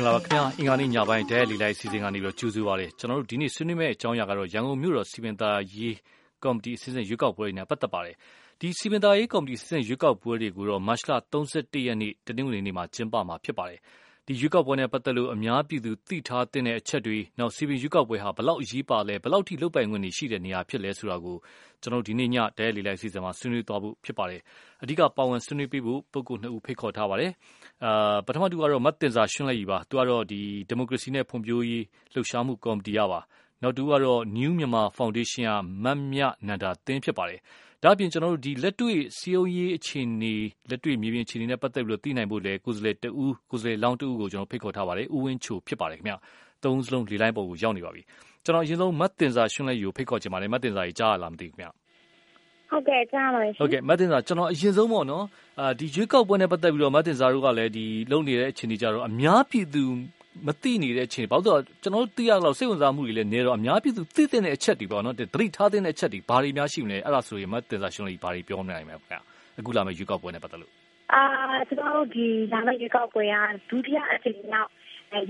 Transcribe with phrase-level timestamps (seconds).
[0.00, 5.96] င်္ဂလာပါခင်ဗျာအင်္ဂါနေ့ညပိုင်းဒဲလီလိုက်စီစဉ်ကနေပြီးတော့ကြိုးဆိုပါရစေကျွန်တော်တို့ဒီနေ့ဆွေးနွေးမယ့်အကြောင်းအရာကတော့ရန်ကုန်မြို့တော်စီမံသားရေး
[6.44, 8.16] ကော်မတီအစည်းအဝေးရွေးကောက်ပွဲနဲ့ပတ်သက်ပါတယ်
[8.60, 13.80] ဒီစီမံသားရေးကော်မတီအစည်းအဝေးရွေးကောက်ပွဲတွေကိုတော့မတ်လ31ရက်နေ့တနင်္ဂနွေနေ့မှာကျင်းပမှာဖြစ်ပါတယ်
[14.32, 21.36] ဒီရွေးကောက်ပွဲနဲ့ပတ်သက်လို့ အများပြည်သူသိထားတဲ့အချက်တွေနောက်စီပင်ရွေးကောက်ပွဲဟာဘလောက်အရေးပါလဲဘလောက်ထိ လုတ်ပိုင်ခွင့်ရှိတဲ့နေရာဖြစ်လဲဆိုတာကို
[21.82, 24.40] ကျွန်တော်ဒီနေ့ညဒဲလီလိုက်စီစဉ်မှာ ဆွေးနွေးသွားဖို့ဖြစ်ပါတယ်
[24.82, 27.32] အဓိက ပါဝင်ဆွေးနွေးပေးဖို့ ပုဂ္ဂိုလ်နှစ်ဦး ဖိတ်ခေါ်ထားပါတယ်
[27.84, 33.20] အာပထမတူကတော့မတ်တင်စာရှင်းလိုက်ပြီပါ သူကတော့ဒီဒီမိုကရေစီနဲ့ ဖွံ့ဖြိုးရေးလှုပ်ရှားမှုကော်မတီရပါ
[33.62, 35.52] နောက်တူကတော့ New Myanmar Foundation က
[35.84, 37.40] မတ်မြနန္ဒာတင်းဖြစ်ပါတယ်
[37.82, 40.34] ဒါ့အပြင်ကျွန်တော်တို့ဒီလက်တွေ့စီယုံရေးအခြေအနေ
[40.70, 46.14] လက်တွေ့မြေပြင်အခြေအနေနဲ့ပတ်သက်ပြီးတော့သိနိုင်ဖို့လေကိုယ်စားလှယ်တဦးကိုယ်စားလှယ်လောင်းတဦးကိုကျွန်တော်ဖိတ်ခေါ်ထားပါတယ် ဦးဝင်းချိုဖြစ်ပါတယ်ခင်ဗျ
[46.64, 48.02] သုံးစလုံး လေလိုင်းပေါ်ကိုရောက်နေပါပြီ
[48.44, 51.66] ကျွန်တော်အရင်ဆုံးမတ်တင်စာရှင်းလိုက်ယူဖိတ်ခေါ်ချင်ပါတယ်မတ်တင်စာကြီးကြားရလားမသိဘူးခင်ဗျ
[52.70, 55.24] ဟုတ်ကဲ့ ကြားပါရှင်ဟုတ်ကဲ့မတ်တင်စာကျွန်တော် အရင်ဆုံးပေါ့နော်
[55.60, 59.84] အာဒီရွေးကောက်ပွဲနဲ့ပတ်သက်ပြီးတော့မတ်တင်စာတို့ကလည်းဒီလုံနေတဲ့အခြေအနေကြတော့ အများပြည်သူ
[60.46, 69.16] မသိနေတဲ့အခြေအနေဘာလို့ဆိုတော့ကျွန်တော်တို့သိရတော့စိတ်ဝင်စားမှုတွေလည်းနေတော့အများပြည်သူသိတဲ့အချက်တွေပေါ့နော်သတိထားတဲ့အချက်တွေဘာတွေများရှိမလဲအဲ့ဒါဆိုရင်မတင်စားရှင်းလို့ဘာတွေပြောနိုင်မလဲခင်ဗျ
[69.58, 70.72] အခုလာမယ့်ရွေးကောက်ပွဲနဲ့ပတ်သက်လို့
[71.12, 71.22] အာ
[71.68, 73.36] ကျွန်တော်တို့ဒီလာမယ့်ရွေးကောက်ပွဲက
[73.70, 74.70] ဒုတိယအကြိမ်မြောက်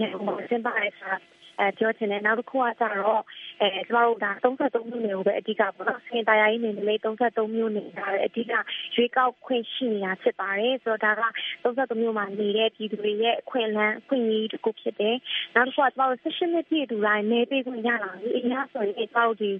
[0.00, 1.10] ရန်ကုန်မှာကျင်းပရတာ
[1.58, 3.22] အဲပြောချင်တယ်နောက်တစ်ခုကကြတော့
[3.60, 8.52] အဲကျမတို့ဒါ33မျိုးနေကိုပဲအဓိကပေါ့နော်စင်တရားရေးနေလေ33မျိုးနေတာပဲအဓိက
[8.94, 15.16] ရွေးကောက်ခွင့်ရှိနေတာဖြစ်ပါတယ်ဆိုတော့ဒါက33မျိုးမှာနေတဲ့ပြည်သူတွေရဲ့အခွင့်အလမ်းအခွင့်အရေးတစ်ခုဖြစ်တယ်
[15.54, 19.50] နောက်တစ်ခုကကျမတို့16နှစ်ပြည့်သူတိုင်းနေပေးခွင့်ရလာပြီအများဆိုရင်ကျမတို့ဒီ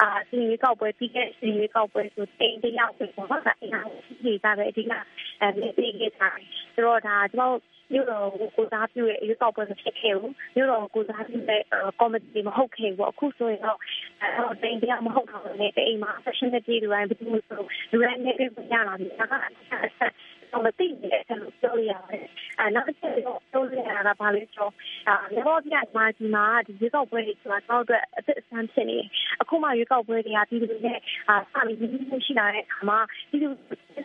[0.00, 3.88] အာစီရီကောက်ပွဲပြီးခဲ့စီရီကောက်ပွဲဆိုတိန်တယောက်ပဲပေါ့နော်ဒါအင်အား
[4.22, 4.92] ကြီးကြပဲအဓိက
[5.40, 6.30] အဲပြီးခဲ့တာ
[6.74, 7.58] ဆိုတော့ဒါကျမတို့
[7.92, 11.60] မြို့တော်ကိုကိုစားပြုရဲ့ရွေးကောက်ပွဲမဖြစ်ခဲ့ဘူးမြို့တော်ကိုစားပြုတဲ့
[12.00, 13.78] ကော်မတီမဟုတ်ခဲ့ဘူးအခုဆိုရင်တော့
[14.22, 20.12] အဲတိန်တရားမဟုတ်တော့လည်းအိမ်မှာ session နဲ့ပြည်သူတိုင်းဘယ်လိုဆိုလူတိုင်းနဲ့ပြရလာပြီဒါကအဆက်
[20.52, 22.26] တော့မသိတဲ့အချက်လို့ပြောရပါတယ်။
[22.58, 24.72] အဲနောက်တစ်ချက်တော့ပြောရတာကဘာလဲဆိုတော့
[25.08, 29.08] အာလောပြမာဒီမှာဒီရွေးကောက်ပွဲတွေဆိုတာတော့အတွက်အစ်အဆန်းဖြစ်နေတယ်။
[29.42, 30.98] အခုမှရွေးကောက်ပွဲတွေကပြည်သူတွေနဲ့
[31.28, 32.98] အာစပြီးဒီလိုရှိလာတဲ့အခါမှာ
[33.30, 33.48] ပြည်သူ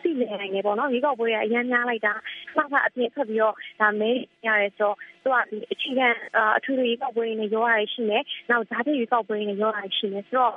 [0.02, 2.14] သိနေနိုင်တယ်ပေါ့နော်။ရွေးကောက်ပွဲကအရင်များလိုက်တာ
[2.56, 4.10] မှတ်အပြည့်ဖက်ပြီးတော့ဒါမဲ
[4.46, 6.08] ရတယ်ဆိုတော့သူကဒီအခြေခံ
[6.56, 8.18] အထူးရွေးကောက်ပွဲတွေနဲ့ရောရရှိနေ။
[8.50, 10.54] နောက်ဓာတ်ရွေးကောက်ပွဲတွေနဲ့ရောရရှိနေဆိုတော့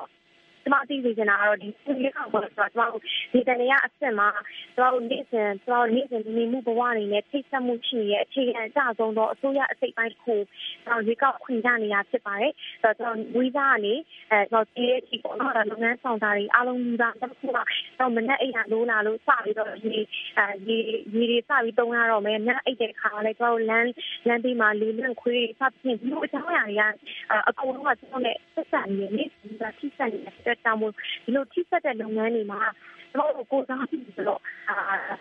[0.64, 3.02] ကျမသိစေချင်တာကတော့ဒီရွေးကောက်ပွဲဆိုတာကျမတို့
[3.34, 4.30] ဒီတနေရအဆင့်မှာ
[4.76, 10.36] ကျမတို့နေ့စဉ်ကျမတို့နေ့စဉ်နေမှုဘဝတွေနဲ့ထိတ်ဆက်မှုရှိရဲ့အခြေခံအကျဆုံးသောအစိုးရအစိတ်ပိုင်းတစ်ခု
[10.86, 13.94] ကျမတို့ရွေးကောက်ခွင့်ရနေတာဖြစ်ပါတယ်။ဆိုတော့ကျမတို့ဝီဇာကနေ
[14.32, 17.52] အဲကျမတို့ဒီအထိပေါ့နော်ဒါလုပ်ငန်းဆောင်တာတွေအားလုံးကတစ်ခုက
[18.00, 19.96] တော့မနဲ့အိမ်ရလိုးလာလို့စပြီးတော့ဒီ
[20.38, 20.78] အဲဒီ
[21.14, 23.92] ဒီတွေစပြီးတုံးရတော့မယ်။ညအိတ်တဲ့ခါလည်းကျမတို့လမ်း
[24.28, 30.94] လမ်းဘေးမှာလေလွန့်ခွေးစသဖြင့်ဒီလိုအကြောင်းအရာတွေကအကုန်လုံးကကျမတို့နဲ့ဆက်ဆံနေနေဒီကထိဆက်နေတဲ့အတွက်ကြောင့်မို့
[31.26, 32.62] ဒီလိုထိဆက်တဲ့လုပ်ငန်းတွေမှာ
[33.14, 34.76] ကျွန်တော်တို့ကိုစားပြီးတော့အာ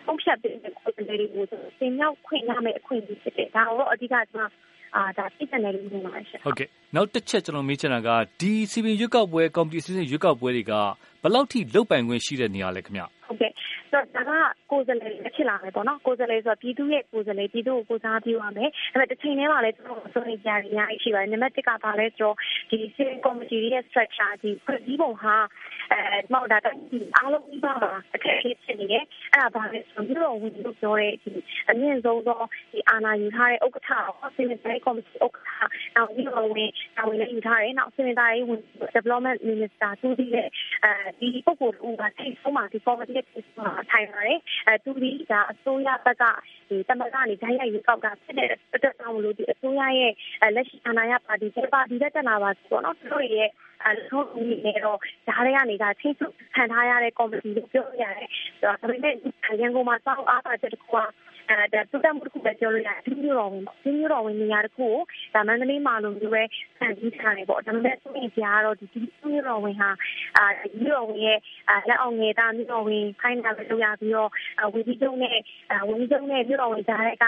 [0.05, 1.43] ပုံဖြတ်တဲ့ကိုယ်တွေတွေကို
[1.79, 4.51] သင်ရောက်ခွင့်ရမယ့်အခွင့်အရေးဖြစ်တယ်ဒါတော့အဓိကကျွန်တော်
[4.95, 8.09] အာဒါသိတဲ့နယ်လို့ပြောပါရှင့်ဟုတ်ကဲ့နောက်တစ်ချက်ကျွန်တော်မေးချင်တာက
[8.39, 10.73] ဒီစီပင်ရွက်ကောက်ပွဲကွန်ပျူတာစစ်ရွက်ကောက်ပွဲတွေက
[11.21, 13.51] ဘယ်လောက်ထိလုတ်ပိုင်ခွင့်ရှိတဲ့နေရာလဲခင်ဗျ ဟုတ်ကဲ့
[13.91, 22.35] ဆိုတော့ဒါကကိုယ်စားလှယ်ဖြစ်လာမယ်ပေါ့နော်ကိုယ်စားလှယ်ဆိုတော့ပြည်သူရဲ့ကိုယ်စားလှယ်ပြည်သူကိုကိုစားပြုရမယ်ဒါပေမဲ့တစ်ချိန်တည်းမှာလည်းကျွန်တော်ဆိုနေကြရအများကြီးရှိပါတယ်နံပါတ်1ကဘာလဲဆိုတော့
[22.69, 25.35] ဒီ civil committee ရဲ့ structure ဒီဖွဲ့စည်းပုံဟာ
[25.91, 26.01] အဲ
[26.33, 31.31] မောက်တာဒီအားလုံးပြီးပါမှာအခက်အခဲဖြစ်နေတယ်အဲ့ဒါဘာလဲဆိုတော့မြို့တော်ဝင်လို့ပြောတဲ့ဒီ
[31.69, 33.89] အမြင့်ဆုံးသောဒီအာဏာယူထားတဲ့ဥက္ကဋ္ဌ
[34.35, 35.49] civil committee ဥက္ကဋ္ဌ
[35.95, 38.61] နောက်မြို့တော်ဝင်တာဝန်လည်းယူထားတယ်နောက် civil ရေးဝင်
[38.95, 40.47] development minister သူဒီရဲ့
[40.85, 43.43] အဲဒီပုဂ္ဂိုလ်ဦးကထိတ်ဆုံးမှာဒီ committee ရဲ့
[43.91, 46.23] ထိုင်ပါတယ်အဲသူဒီကအစိုးရဘက်က
[46.69, 50.11] ဒီတမကနေဓာတ်ရိုက်ရွေးကောက်တာဖြစ်တဲ့အတွက်ကြောင့်မလို့ဒီအစိုးရရဲ့
[50.55, 53.49] လက်ရှိအာဏာရပါတီကပါတီတက်လာပါဆိုတော့သူတို့ရဲ့
[53.85, 58.29] အဲဆုံးနေနေတော့ဓာတ်ရိုက်နေတာချင်းစုခံထားရတဲ့ကော်မတီလို့ပြောရတယ်
[58.59, 59.15] ဆိုတော့ဒါပေမဲ့
[59.61, 61.05] ရန်ကုန်မှာစောက်အားပါချက်တစ်ခုကအဲ
[61.59, 64.97] ဒါသူတမှုတစ်ခုပဲပြောလို့ရတယ်ဒီမျိုးတော်ဝင်ဒီမျိုးတော်ဝင်နေရာတစ်ခုကို
[65.33, 66.43] ဒါမန္တလေးမှာလိုမျိုးပဲ
[66.79, 68.99] ဆန်ပြီးထားတယ်ပေါ့ဒါပေမဲ့သူ့ရဲ့ကြားတော့ဒီဒီ
[69.31, 69.89] မျိုးတော်ဝင်ဟာ
[70.37, 70.45] အာ
[70.83, 71.39] မျိုးတော်ဝင်ရဲ့
[71.87, 74.29] လက်အောင်ငယ်သားမျိုးတော်ဝင်ခိုင်းတာပဲလုပ်ရပြီးတော့
[74.73, 75.37] ဝီဒီယိုနဲ့
[75.87, 77.25] ဝီဒီယိုနဲ့မျိုးတော်ဝင်ကြားတဲ့က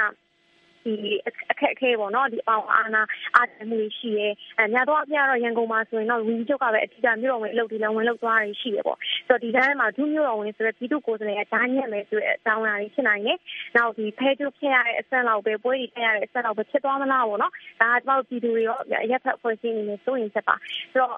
[0.83, 0.93] ဒီ
[1.27, 3.01] အခက်အခဲပေါ့နော်ဒီအောင်အာနာ
[3.35, 4.27] အားတမှုရှိရဲ
[4.57, 8.97] အဲညတော့အပြတော့ရန်ကုန်မှာဆိုရင်တော့ဝင်းချုပ်ကပဲအထူးကမြို့တော်ဝင်အလုပ်ဒီလည်းဝင်လုပ်သွားရရှိရပေါ့
[9.27, 13.37] ဆိုတော့ဒီတိုင်းမှာဒုမြို့တော်ဝင်ဆိုတဲ့ပြည်သူကိုယ်စားလှယ်ကဓာညက်မယ်ဆိုတဲ့အကြောင်းအရာတွေဖြစ်နိုင်တယ်
[13.75, 18.77] နောက်ဒီဖဲကျုပ်ဖြစ်ရတဲ့အဆက်လောက်ပဲပွဲတွေဖြစ်ရတဲ့အဆက်လောက်ပဲဖြစ်သွားမလားပေါ့နော်ဒါကကျွန်တော်ပြည်သူတွေရော
[19.11, 20.55] ရက်ဖက်ဖွဲ့စည်းနေနေစိုးရင်ချက်ပါ
[20.91, 21.17] ဆိုတော့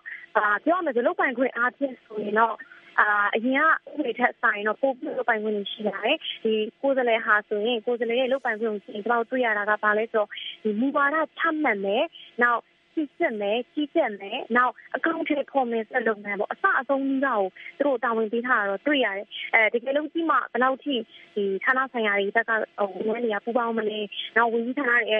[0.65, 2.55] ပြောရမယ်ဆိုလုတ်ပိုင်ခွင့်အားဖြင့်ဆိုရင်တော့
[2.99, 10.29] အာအရင်ကဥပဒေထက်ဆိုင်တော့ပိုပြီးလုပ်ပိုင်ခွင့်ရှိလာတယ်ဒီကိုယ်စားလှယ်ဟာဆိုရင်ကိုယ်စားလှယ်ရဲ့လုပ်ပိုင်ခွင့်ကိုကျွန်တော်တွေ့ရတာကဘာလဲဆိုတော့
[10.63, 12.03] ဒီမူဝါဒချမှတ်မယ်
[12.41, 12.61] နောက်
[12.95, 17.41] စစ်စစ်မယ်ကြီးကြပ်မယ်နောက်အကောင့်ထဲပေါ်မယ်ဆက်လုပ်မယ်ပေါ့အစအဆုံးကြီးကကို
[17.77, 20.95] သူတို့တာဝန်ပေးထားတာတော့တွေ့ရတယ်အဲတကယ်လို့ကြီးမှဘယ်လောက်ထိ
[21.35, 23.99] ဒီဌာနဆိုင်ရာတွေဘက်ကဟိုဝန်ထမ်းတွေကပူပေါင်းမလဲ
[24.35, 25.19] နောက်ဝန်ကြီးဌာနတွေ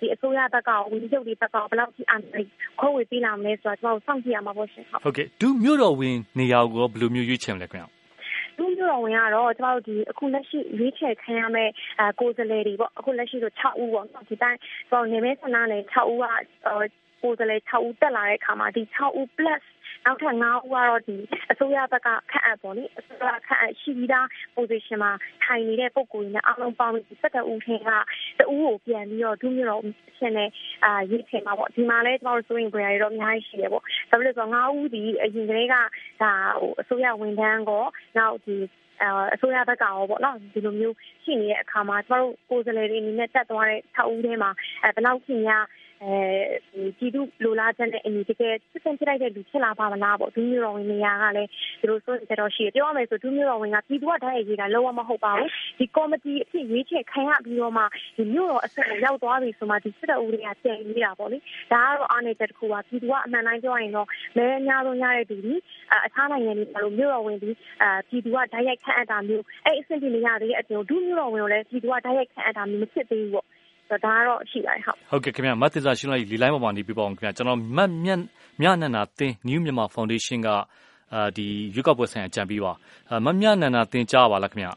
[0.00, 2.40] ဒီအစိုးရဘက်ကဝန်ကြီးချုပ်တွေဘက်ကဘယ်လောက်ထိအာဏာ
[2.80, 7.88] ခွဲဝေပေးလာမလဲဆိုတော့ကျွန်တော်စောင့်ကြည့်ရမှာပေါ့ရှင်ဟုတ်ဟုတ်ကဲ့ဒုမြို့တော်ဝင်နေရာကိုဘယ်လိုမျိုးရွေးချယ်မလဲခင်ဗျာ
[8.58, 11.68] ဒုမြို့တော်ဝင်ကတော့ကျမတို့ဒီအခုလက်ရှိရွေးချယ်ခံရမဲ့
[11.98, 14.58] အဲကိုယ်စားလှယ်တွေပေါ့အခုလက်ရှိဆို6ဦးပေါ့နော်ဒီတိုင်း
[14.90, 16.26] ကျွန်တော်နေမဲဆန္ဒနယ်6ဦးက
[17.22, 19.62] ကိုယ်စားလှယ်6ဦးတက်လာတဲ့အခါမှာဒီ6ဦး plus
[20.04, 21.16] နောက်ထပ်9ဦးကတော့ဒီ
[21.50, 24.26] အစိုးရဘက်ကခန့်အပ်ပေါ့လေအစိုးရခန့်အပ်ရှိပြီးသား
[24.56, 25.12] position မှာ
[25.44, 27.90] ထိုင်နေတဲ့ပုံကိုယ်နဲ့အားလုံးပေါင်းပြီး17ဦးထင်က
[28.38, 29.82] တဦးကိုပြန်ပြီးတော့ဒုမျိုးတော်
[30.18, 30.50] ရှင်နဲ့
[30.84, 35.74] အာရေးချင်မှာပေါ့ဒီမှာလဲကျွန်တော်တို့စိုးရင်ကြရတော့အများကြီးရှိတယ်ပေါ့ဒါပေမဲ့ဆို9ဦးဒီအရင်ကလေးက
[36.22, 37.84] ဒါဟိုအစိုးရဝန်ထမ်းကော
[38.18, 38.56] နောက်ဒီ
[39.34, 44.50] အစိုးရဘက်ကရောပေါ့နော်ဒီလိုမျိုးရှိနေတဲ့အခါမှာကျမတို့ကိုယ်စားလှယ်တွေအနေနဲ့တက်သွားတဲ့6ဦးထဲမှာ
[44.82, 45.64] အဲဘယ်လောက်ခင်များ
[46.04, 46.18] အဲ
[46.98, 51.50] ပြည်သူလိုလားချက်နဲ့အညီတကယ်စစ်စင်ဖြစ်လိုက်တဲ့လူဖြစ်လာပါမလားပေါ့ဒူးမျိုးတော်ဝင်နေရာကလည်း
[51.80, 57.84] ဒီလိုဆိုကြတော့ရှိတယ်ပြောရမယ်ဆိုဒူးမျိုးတော်ဝင်ကပြည်သူကတိုက်ရိုက်ရေးတာလောကမဟုတ်ပါဘူးဒီကော်မတီအဖြစ်ရွေးချယ်ခံရပြီးတော့မှ
[58.16, 61.38] ဒီမျိုးတော်အဆက်ကိုရောက်သွားပြီဆိုမှဒီစစ်တပ်ဦးတွေကပြန်ရေးတာပေါ့လေ
[61.72, 65.54] ဒါကတော့အားနေချက်တစ်ခုပါပြည်သူကအမှန်တိုင်းပြောရင်တော့မဲအများဆုံးရတဲ့သူဒီ
[66.06, 67.50] အခြားနိုင်ငံတွေလိုမျိုးတော်ဝင်ဒီ
[67.82, 73.46] အာပြည်သူကတိုက်ရိုက်ခံအပ်တာမျိုးအဲ့အဆင့်ပြနေရတဲ့အပြင်ဒူးမျိုးတော်ဝင်ကိုလည်းပြည်သူကတိုက်ရိုက်ခံအပ်တာမျိုးမဖြစ်သေးဘူးပေါ့
[74.04, 78.20] ဒါကတော့ရှိပါတယ်ဟုတ်ဟုတ်ကဲ့ခင်ဗျမတ်သစ္စာရှင်းလိုက်လီလိုင်းပေါ်မှာနေပြပါအောင်ခင်ဗျကျွန်တော်မတ်မြတ်
[78.60, 80.48] မြနန္ဒာသင် New Myanmar Foundation က
[81.14, 82.72] အာဒီရွေးကောက်ပွဲဆိုင်ရာကြံပြီးပါ
[83.24, 84.68] မတ်မြနန္ဒာသင်ကြားပါလားခင်ဗျ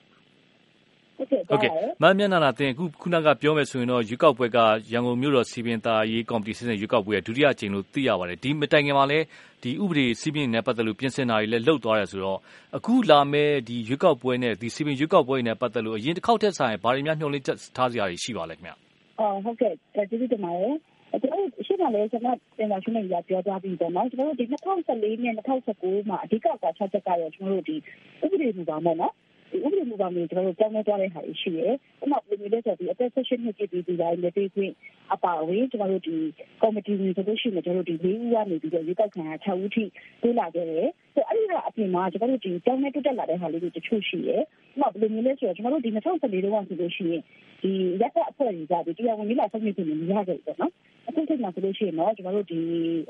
[1.50, 1.72] ဟုတ်ကဲ့
[2.02, 4.58] မတ်မျက်နှာလာတင်အခုခုနကပြောမယ်ဆိုရင်တော့ရွေးကောက်ပွဲက
[4.92, 9.26] ရန်ကုန်မြို့တော်စီပင်သားရေးကော်မတီစစ်စစ်ရွေးကောက်ပွဲရဲ့ဒုတိယအကြိမ်လို့သိရပါတယ်ဒီမတိုင်ခင်မှာလည်း
[9.64, 12.40] ဒီဥပဒေစီပင်နဲ့ပတ်သက်လို့ပြင်ဆင်တာတွေလည်းလှုပ်သွားတယ်ဆိုတော့
[12.78, 18.85] အခုလာမဲ့ဒီရွေးကောက်ပွဲနဲ့ဒီစီပင်ရွေးကောက်ပွဲနဲ့ပတ်သက်လို့အရင်တစ်ခေါက်ထက်ဆိုင်ဘာတွေများညှို့လင့်ချက်ထားစရာတွေရှိပါလဲခင်ဗျ
[19.20, 20.76] အော်ဟုတ်ကဲ့ကျေးဇူးတင်ပါတယ်
[21.22, 24.46] ကျွန်တော်ရှိမှလည်းကျွန်တော်တင်ပါရှင်းနေရပြောသွားပြီပေါ့နော်ကျွန်တော်တို့ဒီ
[24.86, 27.76] 2014နဲ့2019မှာအဓိကကွာချက်ချက်ကတော့ကျွန်တော်တို့ဒီ
[28.24, 29.14] ဥပဒေမူပါမို့နော်
[29.56, 31.74] ဒီဥပဒေမူပါမျိုးကျွန်တော်တို့ကြောင်းနေသွားတဲ့ဟာရှိတယ်။
[32.04, 34.74] ဥပမာဘယ်လိုလဲဆိုတော့ဒီ attestation နှစ်ကြည့်ပြီးဒီတိုင်းလက်တွေ့ခွင့်
[35.14, 36.18] အပါအဝင်ကျွန်တော်တို့ဒီ
[36.62, 39.84] committee တွေဆိုလို့ရှိရင်ကျွန်တော်တို့ဒီ၄ဦးကနေပြီးတော့ရွေးကောက်ခံရ6ဦးထိ
[40.22, 44.42] တိုးလာခဲ့တယ်။ဆိုအဲ့ဒီကအပြင်မှာကျွန်တော်တို့ဒီကြောင်းနေတက်တက်လာတဲ့ဟာလေးတွေတချို့ရှိတယ်။
[44.76, 47.22] ဥပမာဘယ်လိုမျိုးလဲဆိုတော့ကျွန်တော်တို့ဒီ2014တုန်းကဆိုလို့ရှိရင်
[47.62, 47.72] ဒီ
[48.02, 50.72] ရက်သက်အဖွဲ့တွေကဒီတရားဝင်ကြီးလာဆုံးဖြတ်နေနေရခဲ့တယ်နော်။
[51.08, 52.62] အခုချိန်မှာဆိုလို့ရှိရင်တော့ကျွန်တော်တို့ဒီ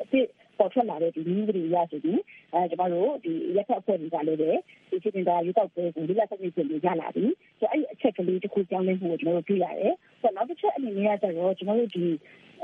[0.01, 0.27] အစ်
[0.59, 2.21] ပေါ်ထွက်လာတဲ့ဒီနည်းတွေရဆိုပြီး
[2.53, 4.51] အဲကျွန်တော်တို့ဒီရက်သက်အဖွဲ့တွေကလည်းပဲ
[4.89, 7.25] ဒီစစ်တင်တာရွေးကောက်ပွဲကိုဒီလက်ဆက်နေပြင်ရလာပြီ
[7.59, 12.05] ဆိုအဲ့ဒီအချက်ကလေးတစ်ခုကြောင်းလဲမှုကိုကျွန်တော်တို့တွေ့ရတယ်ဆိုတော့နောက်တစ်ချက်အနေနဲ့ကကျတော့ကျွန်တော်တို့ဒီ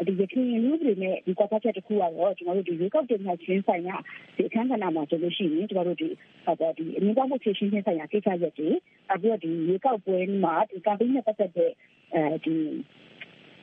[0.08, 3.98] ဒီရခိုင်လူတွေနဲ့ဒီကွာချက်တစ်ခုကတော့ကျွန်တော်တို့ဒီရေကောက်တင်မှချင်းဆိုင်ရာ
[4.36, 6.10] ဒီအခန်းကဏ္ဍမှာဆိုလို့ရှိရင်ကျွန်တော်တို့ဒီ
[6.46, 8.70] ဟောတော့ဒီအမြင့်ကောက်မှုဖြည့်ရှင်းခြင်းဆိုင်ရာကိစ္စရပ်တွေ
[9.12, 11.72] အခုဒီရေကောက်ပွဲမှာဒီ campaign နဲ့ပတ်သက်တဲ့
[12.14, 12.56] အဲဒီ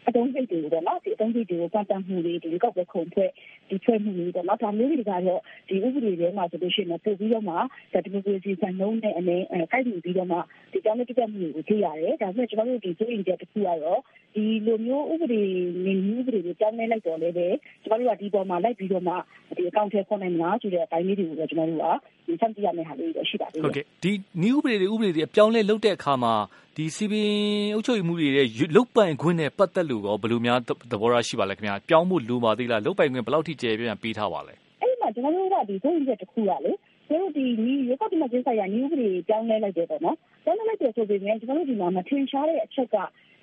[0.09, 3.31] အတုံးစိတ်တွေပေါ့နော်ဒီအတုံးစိတ်တွေကိုပတ်သက်မှုတွေဒီကောက်ပဲခုံဖွဲ့
[3.69, 5.23] ဒီဖွဲ့မှုတွေပေါ့နော်ဒါမျိုးတွေကတော့
[5.69, 10.39] ဒီဥပဒေတွေမှာဆိုလို့ရှိရင်ပို့ပြီးတော့မှဒါဒီမိုကရေစီစံနှုန်းနဲ့အနေအဲကိုက်ပြီးပြီးတော့မှ
[10.73, 14.01] ဒီကြောင်းတက်တက်မှုတွေကိုကြည့်ရတယ်ဒါပေမဲ့ကျွန်တော်တို့ဒီစိုးရင်တဲ့တစ်ခုကတော့
[14.35, 15.43] ဒီလိုမျိုးဥပဒေ
[15.85, 17.47] နေဥပဒေတွေကြောင်းနေလိုက်တော့လည်းပဲ
[17.85, 19.15] ကျွန်တော်တို့ကဒီပေါ်မှာလိုက်ပြီးတော့မှ
[19.57, 21.87] ဒီအကောင့်ထဲခေါ်နိုင်မလားဆိုတဲ့အပိုင်းလေးတွေကိုကျွန်တော်တို့က
[22.27, 24.13] ဒီစမ်းကြည့်ရမယ့်ဟာလေးတွေရှိပါသေးတယ်ဟုတ်ကဲ့ဒီ
[24.49, 26.35] ဤဥပဒေတွေဥပဒေတွေအပြောင်းလဲလုပ်တဲ့အခါမှာ
[26.81, 27.31] ဒီစီပင်
[27.75, 28.47] အုပ်ချုပ်ရေးမှုတွေရဲ့
[28.77, 30.59] လုတ်ပိုင်ခွင့်နဲ့ပတ်သက်လို့ရောဘယ်လိုများ
[30.93, 36.73] သဘောထားရှိပါလဲခင်ဗျာပြောင်းဖို့လိုပါသေးလားလုတ်ပိုင်ခွင့်ဘယ်လောက်ထိကျေပြန်ပေးထားပါလဲအဲ့ဒီမှာကျွန်တော်တို့ကဒီဆိုရင်ချက်တစ်ခုကလေ
[37.09, 42.97] ကျွန်တော်ဒီဒီရေကောက်ဒီမှာကျင်းဆိုင်ရာ new ဥပဒေပြောင်းလဲလိုက်တယ်ပေါ့နော်ပြောင်းလဲလိုက်တယ်ဆိုပေမဲ့ကျွန်တော်တို့ဒီမှာမထင်ရှားတဲ့အချက်က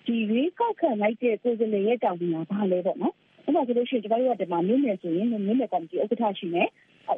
[0.07, 3.13] ဒီရေကောက်ခံလိုက်တဲ့ကိုယ်စားလှယ်ရဲ့တောင်းပန်တာဘာလဲပေါ့နော်
[3.45, 6.67] အဲ့ဒါဆိုလို့ရှိရင်ကျွန်တော်တို့ကဒီမှာမြို့နယ်ဆိုရင်မြို့နယ်ကော်မတီဥက္ကဋ္ဌရှိမယ်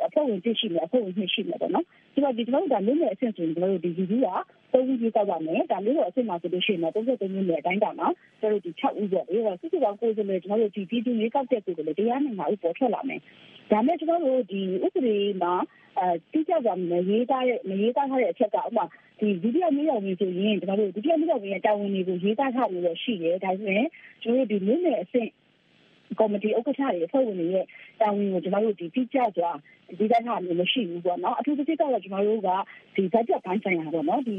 [0.05, 4.27] အဖွဲ့ဝင်သိရှိမယ်အဖွဲ့ဝင်နှစ်ရှိမယ်ပေါ့နော်ဒီမှာဒီကျွန်တော်တို့ဒါမြို့နယ်အဆင့်ဆိုရင်ကျွန်တော်တို့ဒီလူကြီးက
[4.73, 8.07] သုံးဦးကြီးတောက်ပါမယ်ဒါမျိုးတော့အဆင့်မှာဆိုလို့ရှိရင်တော့33မြို့နယ်အတိုင်းတာမှာ
[8.39, 13.19] ကျွန်တော်တို့ဒီ6ဦးပေါ့လေဟောစစ်စစ်ကောင်ကိုယ်စားလှယ်ကျွန်တော်တို့ဒီပြည်သူရေးကောက်တဲ့ကိုယ်စားလှယ်တရားနိုင်မှာဥပေါ်ထွက်လာမယ်
[13.71, 15.53] ဒါမဲ့ကျွန်တော်တို့ဒီဥပဒေမှာ
[15.99, 18.85] အဲတိကျကြမရေးသားတဲ့မရေးသားထားတဲ့အချက်ကဥပမာ
[19.19, 23.87] ဒီဒုတိယမြေရောက်ပြီးဆိုရင်ကျွန်တော်တို့ဒုတိယမြေရောက်ပြီးရဲ့တာဝန်တွေကိုရေးသားထားလို့ရရှိတယ်ဒါဆိုရင်
[24.21, 25.29] ကျွန်တော်တို့ဒီမြို့နယ်အဆင့်
[26.19, 27.65] ကော်မတီဥက္ကဋ္ဌတွေအဖွဲ့ဝင်တွေရဲ့
[28.01, 29.51] တာဝန်ကို ကျွန်တော်တို့ဒီတိကျစွာ
[29.99, 32.49] ဒီတိုင်းဟာမျိုးမရှိဘူးပေါ့နော် အထူးသဖြင့်ကတော့ ကျွန်တော်တို့က
[32.95, 34.37] ဒီ budget ပိုင်းဆိုင်ရာပေါ့နော် ဒီ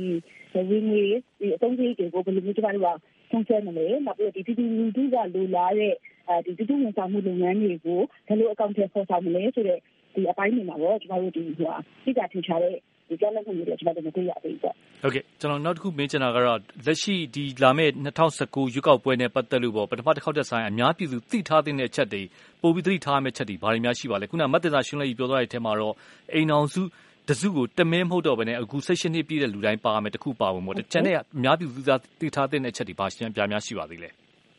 [0.55, 1.03] ဝင်ငွေ
[1.41, 2.99] ဒီအသုံးစရိတ်တွေကို ဘယ်လိုမျိုး ကျွန်တော်တို့က
[3.31, 5.95] ဆုံးဖြတ်မလဲ နောက်ပြီးဒီပြည်သူလူထုက လိုလားတဲ့
[6.29, 9.79] အဲဒီပြည်သူဝန်ဆောင်မှု လုပ်ငန်းတွေကို ဘယ်လို အကောင့်ထဲပေါ်ဆောင်မလဲဆိုတဲ့
[10.15, 12.77] ဒီအပိုင်းတွေမှာတော့ကျွန်တော်တို့ဒီဟိုအတိအကျထင်ရှားတဲ့
[13.09, 17.93] ဒီကြောင်းလက်မှုတွေကျွန်တော်တို့မတွေ့ရသေးဘူးပေါ့ဟုတ်ကဲ့ကျွန်တော်နောက်တစ်ခုမေးချင်တာကတော့လက်ရှိဒီလာမယ့်
[18.27, 22.23] 2019ရွေးကောက်ပွဲနဲ့ပတ်သက်လို့ပေါ့ပထမတစ်ခေါက်တက်ဆိုင်အများပြည်သူသိထားတဲ့အချက်တွေ
[22.63, 25.95] ပိုပြီးသတိထားမယ့်ချက်တွေဘာတွေများရှိပါလဲခုနမတ်တင်စာရှင်းလင်းပြောသွားတဲ့အထက်မှာတော့
[26.35, 26.83] အိမ်အောင်စု
[27.29, 34.11] တစုကိုတမင်းမဟုတ်တော့ဘဲနဲ့အခု16နှစ်ပြည့်တဲ့လူတိုင်းပါမယ်တခုပါဝင်ပေါ့တချန်တဲ့အများပြည်သူသားသိထားတဲ့အချက်တွေဘာရှင်းပြများရှိပါသေးလဲ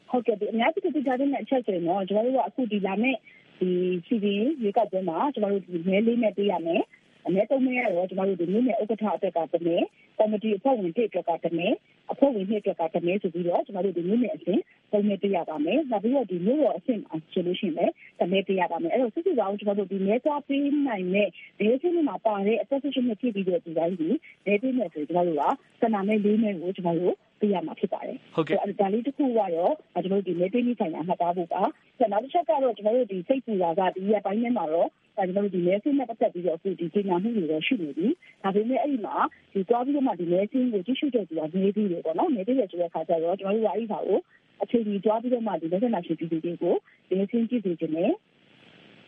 [0.10, 3.18] ဟုတ်ကဲ့ဒီအများပြည်သူသိထားတဲ့အချက်တွေတော့ကျွန်တော်တို့ကအခုဒီလာမယ့်
[3.60, 3.70] ဒီ
[4.08, 6.82] စီပင်ရွေးကောက်ပွဲမှာကျမတို့ဒီမဲလေးနဲ့ပေးရမယ်
[7.28, 9.78] အမဲသုံးမဲကတော့ကျမတို့ဒီမြို့နယ်ဥက္ကဋ္ဌအတွက်ကတမဲ
[10.18, 11.68] ကော်မတီအဖွဲ့ဝင်တစ်အတွက်ကတမဲ
[12.12, 14.60] အဖွဲ့ဝင်နှစ်အတွက်ကတမဲဆိုပြီးတော့ကျမတို့ဒီမြို့နယ်အစဉ်
[14.92, 17.02] သုံးမဲပေးရပါမယ်နောက်ပြီးတော့ဒီမြို့တော်အဆင့်
[17.34, 21.28] ဆိုလို့ရှိရင်လည်းတမဲပေးရပါမယ်အဲ့တော့စစ်စစ်ကောင်ကျမတို့ဒီမဲသွားပေးနိုင်တဲ့
[21.60, 24.16] ဒီအချင်းမှာပါတဲ့အသက်ရှင်နေဖြစ်ပြီးတဲ့ဒီတိုင်းကြီး
[24.46, 25.44] မဲပေးမယ်ဆိုကျမတို့က
[25.82, 31.62] စနာမဲလေးမဲကိုကျမတို့ပေးရမှာဖြစ်ပါတယ်ဟုတ်ကဲ့ဒါလေးတစ်ခုကတော့ကျွန်တော်တို့ဒီမဲပေးနေဆိုင်ရာမှတ်သားဖို့ပါ
[32.12, 38.08] နောက်တစ်ချက်ကတော့ကျွန်တော်တို့ဒီစိတ်ပူတာကဒီရက်ပိုင်းထဲမှာတော့ကျွန်တော်တို့ဒီမဲဆင်းနဲ့ပတ်သက်ပြီးတော့အခုဒီကြေညာမှုတွေတော့ရှိနေပြီ
[38.44, 39.16] ဒါပေမဲ့အဲ့ဒီမှာ
[39.54, 44.20] ဒီသွားပြီးတော့မှဒီမဲဆင်းကိုကြည့်ရှုတဲ့သူကနေပြီးတယ်ပေါ့နော်နေပြီးရဆိုတဲ့အခါကျတော့ကျွန်တော်တို့ကအဲ့ဒီဟာကို
[44.64, 46.76] အချိန်ကြီးသွားပြီးတော့မှဒီလက်ဆက်နာရှင်ပြည်သူတွေကို
[47.10, 48.12] မဲဆင်းကြည့်စေခြင်းနဲ့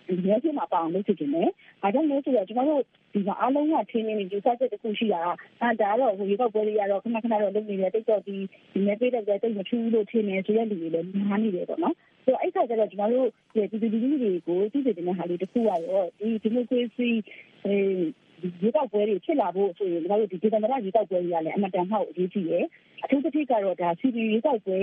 [0.08, 1.50] ဒီရဲစမှာပါအောင်လုပ်ချင်တယ်။
[1.84, 5.22] အဲဒါလို့ဆိုတော့ကျွန်တော်တို့ဒီမှာအားလုံးကထင်းနေနေယူဆချက်တစ်ခုရှိတာ
[5.62, 8.36] အဲဒါတော့ဟိုရေကောက်ပွဲတွေကတော့ခဏခဏတော့လုပ်နေတယ်တိတ်တော့ဒီ
[8.74, 13.28] ဒီမဲ့ပေးတဲ့ကြတိတ်မထူးလို့ထင်းနေဆိုတဲ့လူတွေလည်းများနေတယ်ပေါ့နော်။ဆိုတော့အဲ့ခါကျတော့ကျွန်တော်တို့
[13.72, 17.10] ဒီဒီဒီတွေကိုသိစေတဲ့ဟာလေးတစ်ခုကတော့ဒီဒီမိုကရေစီ
[17.66, 17.74] အဲ
[18.62, 22.66] ရေကောက်ပွဲတွေဖြစ်လာဖို့ဆိုရင်ကျွန်တော်တို့ဒီဒေသနာရေကောက်ပွဲတွေကလည်းအမတန်မှအရေးကြီးတယ်။
[23.04, 24.80] အထူးသဖြင့်ကတော့ဒါစီပီရေကောက်ပွဲ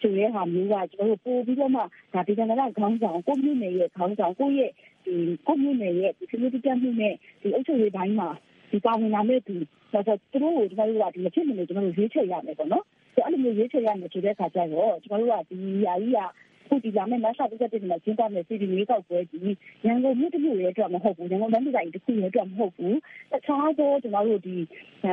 [0.00, 1.80] ဆိုရဲဟာမျိုးကကျွန်တော်တို့ပို့ပြီးတော့မှ
[2.14, 4.70] ဒါဒေသနာခေါင်းဆောင်ကိုမျိုးနယ်ရဲ့ခေါင်းဆောင်ကိုရဲ့
[5.04, 5.14] ဒီ
[5.46, 8.28] ကိုမျိုးနယ်ရဲ့ဒီ community တက်မှုနဲ့ဒီအုပ်ချုပ်ရေးပိုင်းမှာ
[8.70, 9.54] ဒီပါဝင်လာမဲ့သူ
[9.92, 16.18] ဆိုတော့သူတို့ကိုကျွန်တော်တို့ကဒီမဖြစ်မနေကျွန်တော်တို့ရွေးချယ်ရမယ်ပေါ့နော်ဆိုအဲ့လိုမျိုးရွေးချယ်ရမယ်ဆိုတဲ့အခါကျတော့ကျွန်တော်တို့ကဒီຢာကြီးက
[16.70, 19.38] ခုဒီလာမယ့်မတ်လ31ရက်နေ့မှာကျင်းပမယ့်စီဒီလေးကောက်ပွဲဒီ
[19.84, 22.96] ရန်ကုန်မြို့တစ်မြို့ရဲ့အတွက်မဟုတ်ဘူးရန်ကုန်တိုင်းဒေသကြီးတစ်ခုရဲ့အတွက်မဟုတ်ဘူး
[23.32, 24.56] တခြားသောကျွန်တော်တို့ဒီ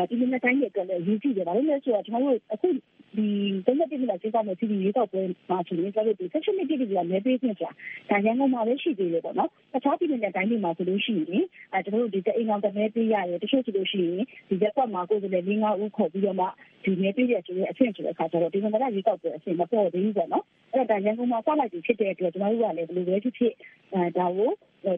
[0.09, 2.69] ဒီနေ့တိုင်းရဲ့အတွက်လည်းရည်ကြည့်တယ်ဗါလို့လဲဆိုတော့ကျွန်တော်တို့အခု
[3.17, 3.27] ဒီ
[3.65, 7.69] တနက်ပြည်မှာကျင်းပမယ့်စီဒီရေးတော့ပွဲမှာဆိုရင်ကျတော့ဒီ section 1ပြည်ကလည်းပေးခွင့်ကြာ
[8.09, 16.45] ဒါရန်ကုန်မှာလည်းရှိသေးတယ်ပေါ့နော်တခြားပြည်နယ်တိုင်းတွေမှာဆိုလို့ရှိရင်အဲကျွန်တော်တို့ဒီအိမ်အောင်တမဲပေးရတယ်တချို့ဆိုလို့ရှိရင်ဒီရက်ကွက်မှာကိုယ်ကလည်း၄၅ဦးခေါ်ပြီးတော့မှ
[16.87, 23.53] ဒီမဲပေးရဆိုရင်အဆင့်ဆိုတဲ့အခါကျတော့ဒီကနေ့ရေးတော့ပွဲအဆင့်မပေါ်သေးဘူးပေါ့နော်အဲ့ဒါရန်ကုန်မှာစလိုက်ပြီးဖြစ်တဲ့အတွက်ကျွန်တော်တို့ကလည်းဘယ်လိုပဲဖြစ်ဖြစ်
[23.93, 24.49] အဲဒါကို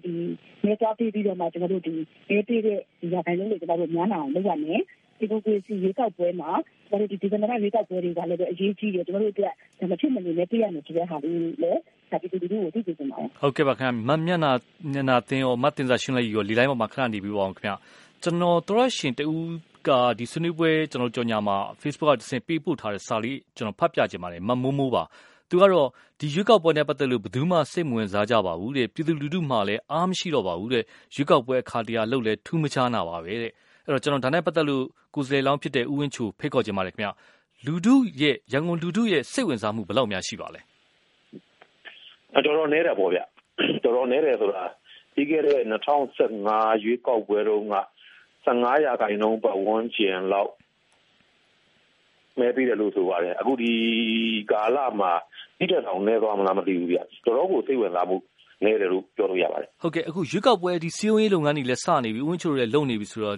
[0.06, 0.14] ဒီ
[0.66, 1.94] မဲသွားပြီးပြီးတော့မှကျွန်တော်တို့ဒီ
[2.30, 4.82] မဲပေးတဲ့ဒီရခိုင်လုံးတွေကျွန်တော်တို့များနာအောင်လုပ်ရမယ်
[5.20, 6.50] ဒီမိုကရေစီရေကောက်ပွဲမှာ
[6.90, 11.80] ကျွန်တော်တို့ဒီဒီဇင်ဘာရေကောက်ပွဲတွေကလည်းအရေးကြီးတယ်ကျွန်တော်တို့အတွက်ဒါမဖြစ်မနေလည်းပြရမယ်ဆိုတဲ့ဟာလေးလည်း
[12.12, 14.52] ဒါပြည်သူလူထုကိုသိစေချင်ပါတယ်ဟုတ်ကဲ့ပါခင်ဗျမမျက်နာ
[14.94, 17.74] မျက်နာသင်းရောမတင်စာရှင်းလိုက်ရောလီလိုက်မှာခဏနေပြီးပါအောင်ခင်ဗျ
[18.24, 19.26] ကျွန်တော်တော်ရရှင်တူ
[19.88, 25.04] ကဒီဆွေးနွေးပွဲကျွန်တော်ကြော်ညာမှာ Facebook ကတစ်ဆင့် ပေးပို့ထားတဲ့စာလေး ကျွန်တော်ဖတ်ပြခြင်းပါတယ် မမိုးမိုးပါ
[25.50, 25.88] သူကတော့
[26.20, 30.84] ဒီရွေးကောက်ပွဲနဲ့ပတ်သက်လို့ ဘယ်သူမှ စိတ်မဝင်စားကြပါဘူးတဲ့ ပြည်သူလူထုမှလည်း အားမရှိတော့ပါဘူးတဲ့
[31.16, 33.52] ရွေးကောက်ပွဲအခါတရားလုပ်လဲထူးမခြားနာပါပဲတဲ့
[33.86, 34.84] အဲ့တော့ ကျွန်တော် ဒါနဲ့ပတ်သက်လို့
[35.16, 37.10] ကိုယ်စားလှယ်လောင်းဖြစ်တဲ့ ဦးဝင်းချို ဖိတ်ခေါ်ခြင်းပါတယ်ခင်ဗျ
[37.66, 40.62] လူထုရဲ့ရန်ကုန်လူထုရဲ့ စိတ်ဝင်စားမှု ဘယ်လောက်များရှိပါလဲ
[42.38, 43.20] အတော်တော်နဲတယ်ပေါ့ဗျ
[43.84, 44.64] တော်တော်နဲတယ်ဆိုတာ
[45.14, 45.60] ပြီးခဲ့တဲ့
[46.22, 47.76] 2015ရွေးကောက်ပွဲတုန်းက
[48.50, 50.52] 15ရာခိုင်နှုန်းပတ်ဝန်းကျင်လောက်
[52.40, 53.72] မဲပြီးတယ်လို့ဆိုပါတယ်အခုဒီ
[54.52, 55.12] ကာလမှာ
[55.60, 58.18] တိတက်ဆောင်နေသွားမလားမသိဘူးဗျတော်တော်ကိုစိတ်ဝင်စားမှု
[58.64, 63.38] နေတယ်လို့ပြောလို့ရပါတယ်ဟုတ်ကဲ့အခုရွေးကောက်ပွဲဒီစီယုံရေးလုပ်ငန်းတွေလည်းစနေပြီဝင်းချိုတွေလည်းလုပ်နေပြီဆိုတော့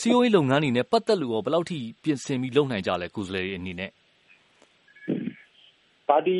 [0.00, 3.90] စီယုံရေးလုပ်ငန်းတွေနဲ့ပတ်သက်လို့ရောဘယ်လောက်ထိပြင်ဆင်ပြီးလုပ်နိုင်ကြလဲကိုယ်စားလှယ်တွေအနေနဲ့
[6.08, 6.38] ပါတီ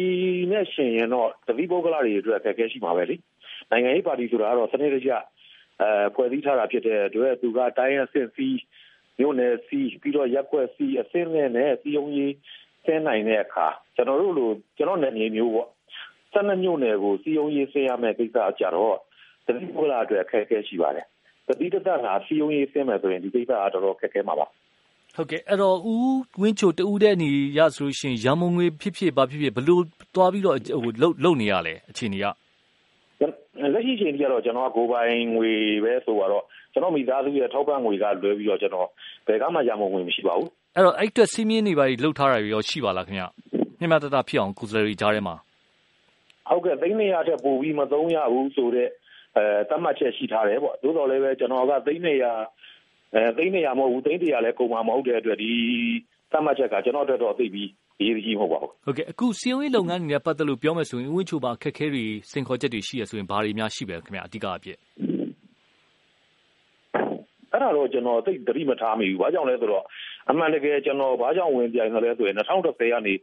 [0.52, 3.16] နဲ့ရှင်ရင်တော့တပိပုဂ္ဂလတွေအတွက်အခက်အခဲရှိမှာပဲလေ
[3.70, 5.10] နိုင်ငံရေးပါတီဆိုတာကတော့စနစ်တကျ
[5.82, 8.58] အဲဖွဲ့စည်းထားတာဖြစ်တဲ့အတွက်သူကတိုင်းအဆင့်စီး
[9.18, 12.34] မြို့နယ်စီးပြီးတော့ရက်ွက်စီးအဆင့်နဲ့နဲ့စီယုံရေး
[12.84, 13.66] ဆင်းနိုင်တဲ့အခါ
[13.96, 15.68] ကျွန်တော်တို့လိုကျွန်တော်နယ်မြေမျိုးပေါ့
[16.32, 18.96] ဆက်နှစ်မြို့နယ်ကိုစီယုံရေးဆင်းရမယ့်ကိစ္စအကြတော့
[19.46, 21.06] တတိပုဂ္ဂလအတွက်အခက်အခဲရှိပါတယ်
[21.48, 24.46] တတိတသက်လာစီယုံရေးဆင်းမယ်ဆိုရင်ဒီကိစ္စအတော်တော်ခက်ခဲမှာပါ
[25.16, 29.82] ဟုတ်ကဲ့အဲ့တော့ဦးဝင်းချိုတူတဲ့အနေရဆိုလို့ရှိရင်ရမုံငွေဖြစ်ဖြစ်ဘာဖြစ်ဖြစ်ဘလို့
[30.14, 32.26] သွားပြီးတော့ဟိုလုံလုံနေရလဲအခြေအနေက
[33.72, 35.50] လက်ရှိအချိန်ကြီးကတော့ကျွန်တော်ကကိုပိုင်ငွေ
[35.84, 38.88] ပဲဆိုတော့ကျွန်တော်မိသားစုရဲ့ထောက်ပံ့ငွေကလွဲပြီးတော့ကျွန်တော်
[39.26, 43.24] ဘယ်ကမှရမုံငွေမရှိပါဘူးအဲ့တော့အဲ့အတွက်စီးမြင်းနေပါလှုပ်ထားတာရောရှိပါလားခင်ဗျ
[43.80, 45.34] မြမတတဖြစ်အောင်ကုစလရီကြားထဲမှာ
[46.48, 48.90] ဟုတ်ကဲ့သိန်းနေရတဲ့ပို့ပြီးမသုံးရဘူးဆိုတော့
[49.36, 52.24] အဲတတ်မှတ်ချက်ရှိထားတယ်ပေါ့သို့တော်လည်းပဲကျွန်တော်ကသိန်းနေရ
[53.14, 55.52] အဲသိန်းနေရမဟုတ်ဘူးသိန်းတရာလည်းကုန်မှာမဟုတ်တဲ့အတွက်ဒီ
[56.32, 57.70] တတ်မှတ်ချက်ကကျွန်တော်အတွက်တော့သိပြီး
[58.02, 64.78] ရေးကြီးမဟုတ်ပါဘူး ဟုတ်ကဲ့ အခုစီယုံရေးလုပ်ငန်းတွေနဲ့ပတ်သက်လို့ ပြောမယ်ဆိုရင်ဝင်းချိုပါခက်ခဲတွေစင်ခေါ်ချက်တွေရှိရဆိုရင် ဘာတွေများရှိပဲခင်ဗျ အဓိကအဖြစ်
[67.52, 69.84] အဲ့ဒါတော့ ကျွန်တော် သိသတိမထားမိဘူး။ဘာကြောင့်လဲဆိုတော့
[70.30, 73.14] အမှန်တကယ် ကျွန်တော် ဘာကြောင့်ဝင်ပြိုင်လဲဆိုရင်2010ကနေ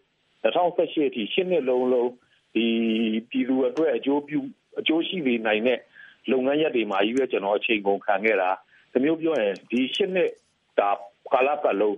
[0.43, 2.09] 2018အထိရှင်းနှစ်လုံးလုံး
[2.55, 2.65] ဒီ
[3.29, 4.39] ပြည်သူအတွက် အကျိုးပြု
[4.79, 5.79] အကျိုးရှိနေနိုင်တဲ့
[6.31, 8.49] လုပ်ငန်းရပ်တွေမှာကြီးပဲ ကျွန်တော် အချိန်ကုန်ခံခဲ့တာ
[8.91, 10.31] ဒီမျိုးပြောရင် ဒီရှင်းနှစ်
[10.79, 10.89] ဒါ
[11.33, 11.97] ကာလပတ်လုံး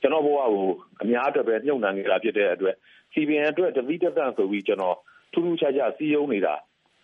[0.00, 0.68] ကျွန်တော်ဘဝကို
[1.02, 2.74] အများအတွက်ပဲညှို့နှံနေတာဖြစ်တဲ့အတွက်
[3.12, 4.96] CBN အတွက်တတိတသန့်ဆိုပြီးကျွန်တော်
[5.32, 6.54] ထူးထူးခြားခြားစီးရုံးနေတာ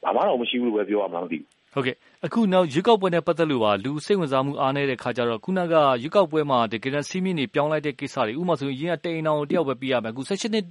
[0.02, 10.64] ဘာမှတော့မရှိဘူးလို့ပဲပြောရမှာမသိဘူးဟုတ်ကဲ့အခုနောက်ရွေးကောက်ပွဲနဲ့ပတ်သက်လို့ပါလူစိတ်ဝင်စားမှုအားနည်းတဲ့ခါကျတော့ခုနကရွေးကောက်ပွဲမှာတကယ်တမ်းစီးမင်းတွေပြောင်းလိုက်တဲ့ကိစ္စတွေဥပမာဆိုရင်အရင်ကတိန်အောင်တယောက်ပဲပြရမယ်အခု16နှစ်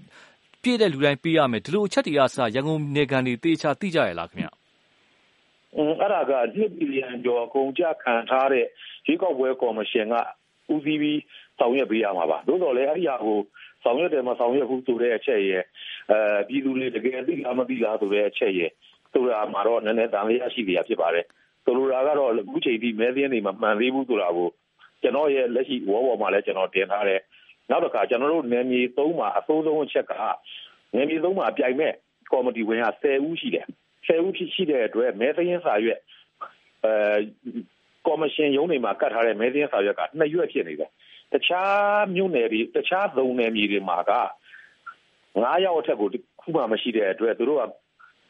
[0.64, 4.48] ပြည့်တဲ့လူတိုင်းပေးရမယ်ဒီလိုအချက်တွေအစရန်ကုန်နေကန်တွေတေချာသိကြရလားခင်ဗျ
[5.76, 8.66] အဲ့ဒါကနှစ်ဘီလီယံကျော်အကုန်ကြခံထားတဲ့
[9.06, 10.16] ရွေးကောက်ပွဲကော်မရှင်က
[10.74, 11.20] ဦးစီးပြီး
[11.60, 13.38] ဆောင်ရွက်ပေးရမှာပါသို့တော်လည်းအဲ့ဒီဟာကို
[13.84, 15.64] ဆောင်ရွက်တယ်မဆောင်ရွက်ဘူးဆိုတဲ့အချက်ရဲ့
[16.12, 18.72] အဲပြည်သူတွေတကယ်သိလားမသိလားဆိုတဲ့အချက်ရဲ့
[19.14, 21.26] ဆိုတာမှာတော့နည်းနည်းတန်လျာရှိနေရဖြစ်ပါတယ်
[21.66, 24.50] ဆိုလိုတာကတော့အခုချိန်ထိမဲသင်းတွေမှာမှန်သေးဘူးဆိုတာကို
[25.02, 27.22] ကျွန်တော်ရဲ့လက်ရှိဝေါ်ပေါ်မှာလည်းကျွန်တော်တင်ထားတယ်
[27.70, 30.14] နောက်တစ်ခါကျွန်တော်တို့နယ်မြေ၃မှာအစိုးဆုံးအချက်က
[30.96, 31.94] နယ်မြေ၃မှာအပြိုင်မဲ့
[32.32, 33.66] ကော်မတီဝင်က10ဦးရှိတယ်
[34.08, 36.00] 10ဦးဖြစ်ရှိတဲ့အတွက်မဲသင်းစာရွက်
[36.86, 36.94] အဲ
[38.08, 40.92] ကော်မရှင်ရုံးတွေမှာကတ်ထားတဲ့မဲသင်းစာရွက်ကနှစ်ရွက်ဖြစ်နေတယ်
[41.34, 44.12] တခြားမြို့နယ်တွေတခြားသုံးနယ်မြေတွေမှာက
[45.36, 46.10] 9ရောက်အထက်ကို
[46.42, 47.64] ခုမှမရှိတဲ့အတွက်သူတို့က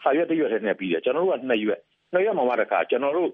[0.03, 1.79] စာရွက်တစ်ရွက်တည်းနဲ့ပြီးတယ်ကျွန်တော်တို့ကနှစ်ရွက်
[2.13, 3.31] နှစ်ရွက်မှာမှတခါကျွန်တော်တို့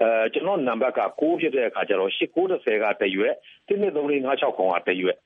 [0.00, 3.34] အဲကျွန်တော်နံပါတ်က6ဖြစ်တဲ့အခါကျတော့8930ကတရွက်
[3.68, 5.18] 12356ခေါင်ကတရွက်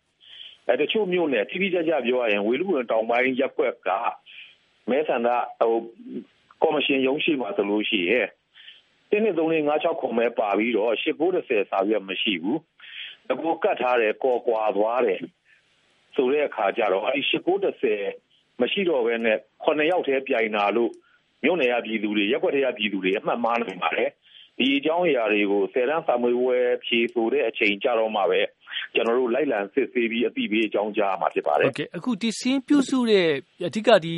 [0.69, 3.89] အဲတချို့မြို့နယ်တိတိကျကျပြောရရင်ဝေလူဝင်တောင်ပိုင်းရက်ွက်က
[4.91, 5.29] မဲဆန္ဒ
[5.61, 5.73] ဟို
[6.63, 8.27] ကော်မရှင်ရုံးရှိမှာဆိုလို့ရှိရင်
[9.13, 12.61] 12356ခေါင်မဲပါပြီးတော့8930စာရွက်မရှိဘူး
[13.31, 15.21] အကူကတ်ထားတယ်ကော်ကွာသွားတယ်
[16.15, 17.23] ဆိုတဲ့အခါကျတော့အဲဒီ
[17.93, 20.93] 8930မရှိတော့ဘဲနဲ့9ယောက်တည်းပြိုင်တာလို့
[21.45, 24.11] မြို့နယ်ရပြည်သူတွေရက်ွက်တွေကပြည်သူတွေအမှတ်မှားနိုင်ပါတယ်
[24.59, 28.41] ဒီအကြောင်းအရာတွေကိုဆယ်တန်းစာမွေးဝဲဖြေဆိုတဲ့အချိန်ကြတော့မှပဲ
[28.95, 33.29] ကျွန်တော်တို့လိုက်လံစစ်ဆေးပြီးအသိပေးအကြောင်းကြားမှာဖြစ်ပါတယ်ဟုတ်ကဲ့အခုဒီစင်းပြုစုတဲ့
[33.67, 34.15] အဓိကဒီ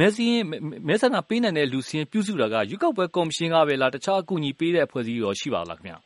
[0.00, 0.42] မဲစင်း
[0.88, 5.98] မဲဆန္ဒပေးနိုင်တဲ့လူစင်းပြုစုတာကရွေးကောက်ပွဲကော်မရှင်ကပဲလားတခြားအကူအညီပေးတဲ့အဖွဲ့အစည်းရောရှိပါလားခင်ဗျာ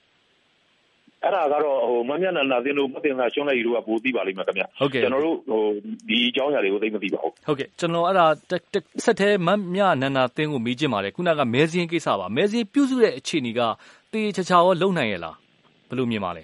[1.25, 5.63] အဲ့ဒါကတော့ဟိုမမျက်နှာနာသင်တို့မတင်တာရှုံးလိုက်ယူတော့ပိုသိပါလိမ့်မယ်ခင်ဗျဟုတ်ကဲ့ကျွန်တော်တို့ဟို
[6.09, 8.27] ဒီအကြောင်းအရာတွေကိုသိမသိပါဘူးဟုတ်ကဲ့ကျွန်တော်အဲ့ဒါ
[9.05, 13.61] ဆက်သေးမမျက်နှာနာသင်ကိုမေးချင်ပါတယ်ခုနကမဲစင်းကိစ္စပါမဲစင်းပြုစုတဲ့အခြေအနေက
[14.13, 15.37] တေးချာချာရောလုံနိုင်ရလား
[15.89, 16.43] ဘယ်လိုမြင်ပါလဲ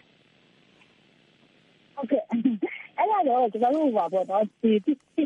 [1.97, 2.23] ဟုတ်ကဲ့
[2.99, 4.71] အဲ့ဒါတော့ကျွန်တော်တို့ဟိုပါပေါ့နော်ဒီ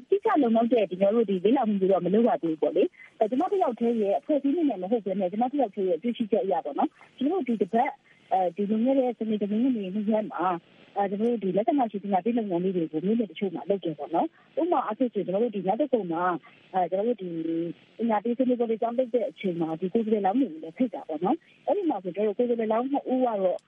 [0.09, 2.83] တိကျလုံလောက်တဲ့ကျွန်တော်တို့ဒီလေးလာမှုတွေတော့မလုပ်ရသေးဘူးပေါ့လေ
[3.19, 7.91] အဲကျွန်တော်တယောက်တည်းရဲ့အဖွဲ့အစည်းနဲ့မဟုတ်ဘဲနဲ့ကျွန်တော်တယောက်တည်းရဲ့တွေ့ရှိချက်အရာပေါ့နော်ကျွန်တော်တို့ဒီတစ်ပတ်
[8.33, 10.49] အဲဒီလူငယ်ရဲ့စနေတမင်းနေနေရက်မှာ
[10.97, 14.27] အဲကျွန်တော်တို့ဒီလက်ထက်မှာရှိတဲ့ပြည်လုံငန်းလေးတွေကိုမြို့နယ်တချို့မှာလုပ်ကြပေါ့နော်။
[14.61, 16.25] ဥပမာအဖြစ်ဆိုကျွန်တော်တို့ဒီညတကုံမှာ
[16.73, 17.31] အဲကျွန်တော်တို့ဒီ
[17.99, 23.59] ပညာပေးစနစ်ပေါ်ကြောင်းလုပ်တဲ့အချိန်မှာဒီကိုယ်စလဲလောင်းနေလည်းဖိတ်တာပေါ့နော်။အဲ့ဒီမှာဆိုကျွန်တော်တို့ကိုယ်စလဲလောင်းနှစ်ဦးကတော့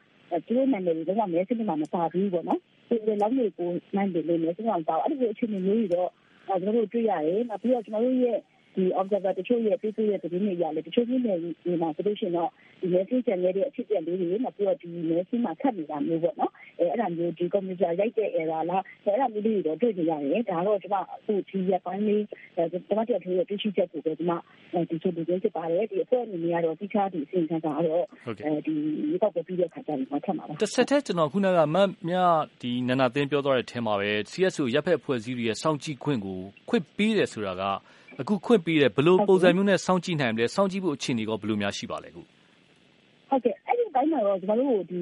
[0.46, 6.10] သူတို့နာမည်တွေတော့မဲစနစ်မှာမပါဘူးပေါ့နော်။ကိုယ်စလဲလောင်းတွေကိုနိုင်တယ်လို့လည်းကျွန်တော်တောက်အဲ့ဒီအချိန်မျိုးကြီးတော့
[6.46, 8.38] ကျွန်တော်တို့တွေ့ရတယ်။နောက်ပြီးတော့ကျွန်တော်တို့ရဲ့
[8.76, 22.24] ဒီ observer တချို့ရဲ့ပြည့်စုံတဲ့သတင်းတွေရလေတချို့ပြည်နယ်တွေမှာဆိုလို့ရှိရင်တော့ဒီမဲဆင်းကြံရတဲ့အဖြစ်အပျက်လေးတွေနောက်ပြီးတော့ဒီမဲဆင်းမှာခတ်နေတာမျိုးပေါ့နော်အဲအဲ့ဒါမျိုးဒီ computer ရိုက်တဲ့ error လားအဲ့ဒါမျိုးတွေတော့တွေ့နေရတယ်ဒါတော့ကျွန်မအခုဒီရက်ပိုင်းလေး
[22.56, 22.62] ကျွ
[22.92, 24.32] န်မတို့ထိုးရတွေ့ရှိချက်ကိုပဲကျွန်မ
[24.90, 27.86] ဒီချို့ဒီဖြစ်ပါတယ်ဒီအဖွဲ့အနေနဲ့ကတော့တိကျဒီအစီအစဉ်ကတော့အဲ
[28.66, 28.74] ဒီ
[29.10, 32.16] ရေကောက်ပြီးတဲ့ခါကျရင်မှထပ်မှာပါတစ်ဆက်တည်းကျွန်တော်ခုနကမတ်မြ
[32.60, 37.62] ဒီနန္နာသင်းပြောသွားတဲ့ထဲမှာပဲ CSO ရပ်ဖက်အဖွဲ့အစည်းတွေရဲ့စောင့်ကြည့်ခွင့်ကိုခွင့်ပေးတယ်ဆိုတာက
[38.20, 42.22] အခုခွင့်ပေးတယ် ဘယ်လိုပုံစံမျိုးနဲ့ စောင့်ကြည့်နိုင်မလဲ စောင့်ကြည့်ဖို့ အခြေအနေကဘယ်လိုများ ရှိပါလဲအခု
[43.28, 45.00] ဟုတ်ကဲ့ အဲ့ဒီတိုင်းမှာတော့ ကျွန်တော်တို့ဒီ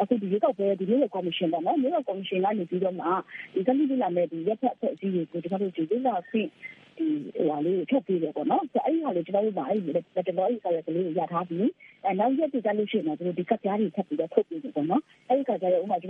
[0.00, 3.06] အခုဒီရေကောက်ပဲဒီမျိုးကော်မရှင်ပေါ့နော်မျိုးကော်မရှင်ကနေပြီးတော့မှ
[3.54, 6.48] ဒီကနေ့လာမဲ့ဒီရက်ဖက်အဖွဲ့အစည်းတွေကိုကျွန်တော်တို့ဒီဒေသခွင့်
[6.98, 11.68] ဒီဟိုဟာလေးထပ်ပြီးတယ်ပေါ့နော်။အဲ့ဒီဟာလေး ကျွန်တော်တို့ကအဲ့ဒီလက်တော်ကြီးဆိုရကလေးကိုရထားပြီး
[12.04, 16.08] အဲနောက်ရက်ဒီကလို့ရှိရင်တော့ဒီကပ်ပြားတွေ ထပ်ပြီးတော့ ထုတ်ပြီးတယ်ပေါ့နော်။အဲ့ဒီခါကျတော့ဥမာကျွ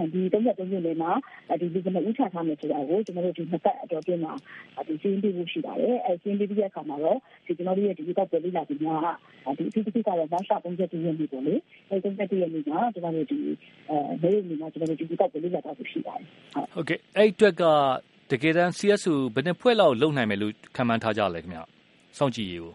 [0.00, 1.12] န်တော်တို့ကဒီ33မြို့နယ်မှာ
[1.60, 4.32] ဒီဒီကနေ့ဥချထားမယ်ဆိုတာကိုကျွန်တော်တို့ဒီနှစ်ပတ်အတော်ပြင်းမှာ
[4.86, 8.96] ဒီစီးရင်ပြဖို့ရှိပါတယ်အဲစီးရင်ပြတဲ့အခါမှာတော့ဒီကျွန်တော်တို့ရဲ့ဒီကောက်ပွဲလေးလာပြီးမှာ
[9.56, 11.54] ဒီအထူးသဖြင့်ကတော့ဘာသာပုံစံတည်ရနေပေါ့လေ
[11.90, 13.40] အဲ33ရက်နေ့မှာကျွန်တော်တို့ဒီ
[13.90, 16.26] အဲနေ့နေ့မှာကျွန်တော်တို့ဒီကောက်ပွဲလေးလာတော့ရှိပါတယ်
[16.74, 17.64] ဟုတ်ကဲ့အဲ့အတွက်က
[18.30, 21.60] တကယ်တမ်း CSU ဘယ်နှစ်ဖွဲ့လောက်လုံနိုင်မယ်လို့ခံမှန်းထားကြလဲခင်ဗျ
[22.18, 22.74] စောင့်ကြည့်ရေးကို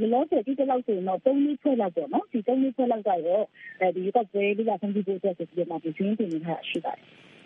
[0.00, 3.44] ဒီလောဆယ်ဒီလောက်ဆိုရင်တော့၃နှစ်ဖွဲ့လောက်ပေါ့နော်ဒီ၃နှစ်ဖွဲ့လောက်ကတော့
[3.80, 7.04] အဲဒီရွက်ပွဲလေးကဆန်းကြည့်ဖို့အတွက်ဆိုပြီးတော့ဒီစင်းတင်နေတာရှိပါတယ်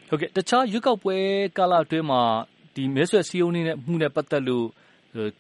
[0.09, 1.17] ဟုတ်ကဲ့တခြားရွက်ကောက်ပွဲ
[1.59, 2.23] ကာလအတွင်းမှာ
[2.75, 4.67] ဒီမဲဆွယ်စည်းရုံးနေတဲ့မှုနဲ့ပတ်သက်လို့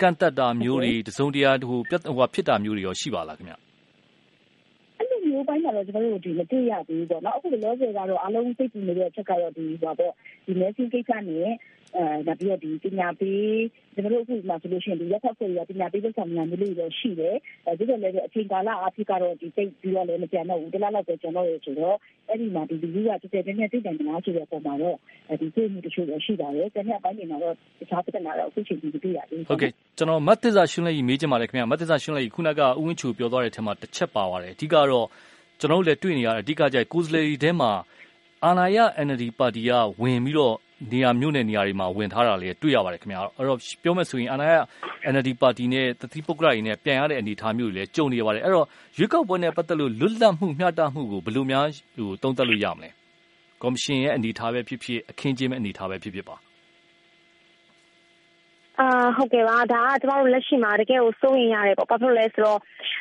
[0.00, 3.54] ကန့်တက်တာမျိုးတွေတစုံတရာဟိုပြတ်ဟိုဖြစ်တာမျိုးတွေရောရှိပါလားခင်ဗျ
[4.98, 10.12] အဲ့လိုမျိုးပိုင်းမှာတော့ကျွန်တော်တို့ဒီမတွေ့ရဘူးပေါ့နော်အခုလောဆယ်ကတော့အားလုံးသိကြည့်နေတဲ့အချက်ကတော့ဒီဟိုပေါ့
[10.46, 11.50] ဒီမဲဆင်းကိစ္စနဲ့
[11.96, 13.58] အဲနောက်ပြီးတော့ဒီပညာပေး
[13.94, 21.96] ကျွန်တော်တို့အခုမှဆိုလို့ရှိရင်ဒီရက်ဖက်ဖွဲ့ရပညာပေးလုပ်ဆောင်များမျိုးလေးတွေရှိတယ်အဲဒီတော့လည်းအချိန်ကာလအဖြစ်ကတော့ဒီတိတ်ပြီးတော့လည်းမကြံတော့ဘူးတလားလောက်ပဲကျန်တော့ရဆိုတော့
[22.28, 24.96] အဲ့ဒီမှာဒီလူကတကယ်တည်းနဲ့သိတယ်မလားဆိုတဲ့ပုံမှာတော့
[25.40, 35.06] ဒီသိမှုတချို့လည်းရှိပါတယ်။တနည်းအပိုင်းတွေမှာတော့တခြားပြဿနာတော့အခုချိန်ထိမတွေ့ရသေးဘူး။ဟုတ်ကဲ့ကျွန်တော်မတ်သစ္စာရှင်းလိုက်မေးချင်ပါတယ်ခင်ဗျာမတ်သစ္စာရှင်းလိုက်ခုနကဥဝင်းချူပြောသွားတဲ့အထက်မှာတစ်ချက်ပါပါတယ်အဓိကတော့
[35.60, 37.72] ကျွန်တော်တို့လည်းတွေ့နေရတဲ့အဓိကကြိုက်ကိုယ်စားလှယ်တွေထဲမှာ
[38.44, 40.54] အာဏာရ NLD ပါတီကဝင်ပြီးတော့
[40.92, 44.54] နေရာမြို့နယ်နေရာတွေမှာ ဝင်ထားတာလည်း တွေ့ရပါတယ်ခင်ဗျာအဲ့တော့ ပြောမယ်ဆိုရင် အာဏာရ
[45.12, 48.66] NLD ပါတီနဲ့တတိပုဂ္ဂလတွေနဲ့ ပြန်ရတဲ့ အနေအထားမျိုးတွေလည်း ကြုံနေရပါတယ် အဲ့တော့
[48.98, 52.90] ရွေးကောက်ပွဲနဲ့ ပတ်သက်လို့ လွတ်လပ်မှု မျှတမှုကို ဘယ်လိုများဟိုတုံ့တက်လို့ ရမလဲ
[53.62, 56.36] ကော်မရှင်ရဲ့ အနေအထားပဲဖြစ်ဖြစ် အခင်းကျင်းမဲ့အနေအထားပဲဖြစ်ဖြစ်ပါ
[58.80, 62.60] အာဟုတ်ကဲ့ပါဒါကကျမတို့လက်ရှိမှာတကယ်ကိုစိုးရင်ရတယ်ပေါ့ဘာဖြစ်လို့လဲဆိုတော့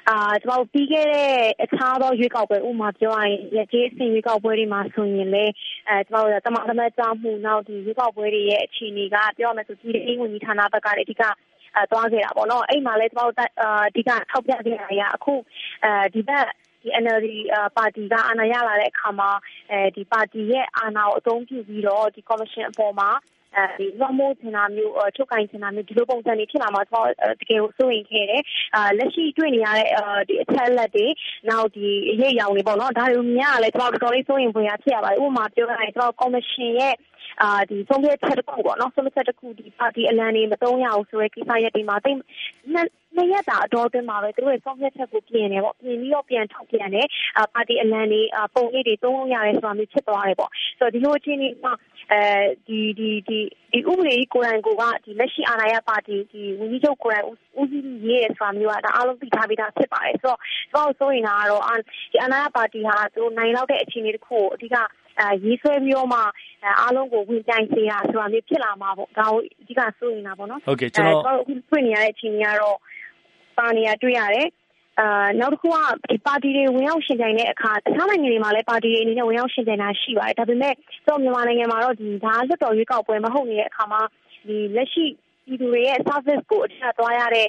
[0.09, 1.31] အာကျမတို့ပြီးခဲ့တဲ့
[1.63, 5.45] အခြားသောရွေးကောက်ပွဲဥမာပြောရရင်ရကြီးအစင်ရွေးကောက်ပွဲတွေမှာဆိုရင်လေ
[5.89, 11.23] အဲကျမတို့တမန်တမန်ကြောင်းမှုနောက်ဒီရွေးကောက်ပွဲတွေရဲ့အခြေအနေကပြောရမယ်ဆိုဒီအင်ဝင်ကြီးဌာနဘက်ကလည်းအဓိက
[11.75, 13.35] အဲသွားခဲ့တာပေါ့နော်အဲ့မှာလည်းကျမတို့အ
[13.95, 15.33] ဓိကထောက်ပြခဲ့တာကအခု
[15.83, 16.45] အဲဒီဘက်
[16.81, 17.27] ဒီ NLD
[17.77, 19.29] ပါတီကအာဏာရလာတဲ့အခါမှာ
[19.71, 23.09] အဲဒီပါတီရဲ့အာဏာကိုအသုံးပြုပြီးတော့ဒီ commission အပေါ်မှာ
[23.57, 28.43] အဲဒီလွှမ်းမိုးချင်တာမျိုးထုတ်ကင်ချင်တာမျိုးဒီလိုပုံစံတွေဖြစ်လာမှာကျွန်တော်တကယ်ကိုစိုးရင်ခဲ့တယ်
[28.75, 29.87] အာလက်ရှိတွေ့နေရတဲ့
[30.27, 31.07] ဒီအချက်လက်တွေ
[31.49, 36.95] နောက်ဒီအရေးရောင်တွေပေါ့နော်ဒါတွေကိုမြင်ရလဲကျွန်တော်တော်တော်လေးစိုးရင်ဖွယ်ရဖြစ်ရပါတယ်ဥပမာပြောရရင်ကျွန်တော် commission ရဲ့
[37.41, 42.17] အာဒီဆုံးဖြတ်ချက်တစ်ခုပေါ့နော်ဆုံးဖြတ်ချက်တစ်ခုဒီပါတီအလံတွေမတုံးရအောင်ဆိုရဲကိစ္စရက်တွေမှာတိတ်
[42.73, 48.21] နှစ်ရက်တာအတော်အတွင်းမှာပဲသူတို့ရဲ့ဆုံးဖြတ်ချက်ကိုပြင်နေပေါ့ပြင်ပြီးတော့ပြန်ထုတ်ပြန်တယ်အာပါတီအလံတွေ
[48.55, 51.73] ပုံရိပ်တွေသုံးလို့ရတယ်ဆိုတာမျိုးဖြစ်သွားတယ်ပေါ့ဆိုတော့ဒီလိုအခြေအနေမှာ
[52.11, 52.21] အဲ
[52.67, 53.39] ဒီဒီဒီ
[53.71, 57.27] ဒီဥပဒေကြီးကိုယ်တိုင်ကိုကဒီလက်ရှိအာဏာရပါတီဒီဝန်ကြီးချုပ်ကိုယ်တိုင်
[57.59, 60.39] ဦးစီးရေးရဆိုတာမျိုးကဒါအားလုံးသိထားပြီးသားဖြစ်ပါတယ်ဆိုတော့
[60.71, 61.63] ကျွန်တော်ဆိုရင်ကတော့
[62.11, 64.83] ဒီအာဏာရပါတီဟာသူနိုင်လောက်တဲ့အခြေအနေတစ်ခုကိုအဓိကအဲ
[65.43, 66.19] ရေးဆွဲပြီးတော့မှ
[66.79, 72.77] အားလုံးကိုဝင်ပြိုင်စေတာဆိုတာမျိုးဖြစ်လာမှာပေါ့ဒါကိုအဓိကစိုးရင်တာပေါ့နော်ဟုတ်ကဲ့ကျွန်တော်အခုတွေ့နေရတဲ့အခြေအနေကတော့
[73.57, 74.47] ပါနေရတွေ့ရတယ်
[74.99, 75.77] အာနောက်တစ်ခုက
[76.11, 80.73] ဒီပါတီတွေဝင်ရောက်ရှင်ပြိုင်တဲ့အခါတခြားနိုင်ငံတွေမှာလည်းပါတီတွေအနေနဲ့ဝင်ရောက်ရှင်ပြိုင်တာရှိပါတယ်ဒါပေမဲ့
[81.05, 84.01] ကျွန်တော်မြန်မာနိုင်ငံမှာတော့ဒီဒါလွတ်တော်ရွေးကောက်ပွဲမဟုတ်နေတဲ့အခါမှာ
[84.47, 85.05] ဒီလက်ရှိ
[85.45, 87.47] ပြည်သူတွေရဲ့ service ကိုအထက်သွားရတဲ့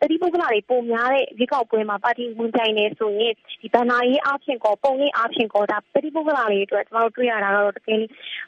[0.00, 7.98] တတိပုဂ္ဂလတွေပုံများတဲ့ရွေးကောက်ပွဲမှာ ပါတီဝင်ပြိုင်နေဆိုရင်ဒီဗန်နာရေးအဖြစ်ကော ပုံရေးအဖြစ်ကောဒါတတိပုဂ္ဂလတွေအတွက် ကျွန်တော်တို့တွေ့ရတာတော့ တကယ်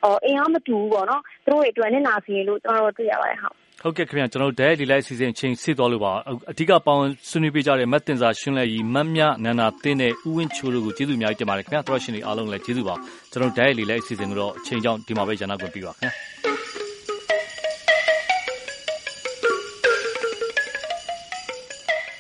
[0.03, 6.13] ဟိုအင်အားမတူဘူးပေါ့နော် သူတို့တွေအတွက်နဲ့နာစီလို့ ကျွန်တော်တို့တွေ့ရပါတယ် ဟုတ်ဟုတ်ကဲ့ခင်ဗျာကျွန်တော်တို့ဒဲဒီလိုက်စီစဉ်ချင်းဆစ်သွားလို့ပါ
[6.51, 12.95] အဓိကပေါင်းဆွေးနွေးပေးကြတဲ့မတ်တင်စာရှင်းလက်ကြီးမတ်မြနန္ဒာတင်းနဲ့ဥဝင်းချိုးတို့ကို ကျေးဇူးအများကြီးတင်ပါတယ်ခင်ဗျာသရရှင်တွေအားလုံးလည်း ကျေးဇူးပါ
[13.33, 16.11] ကျွန်တော်ဒဲဒီလိုက်စီစဉ်ကတော့ အချိန်ကြောင်းဒီမှာပဲရန်နာခွင့်ပြုပါခင်
[16.45, 16.52] ဗျာ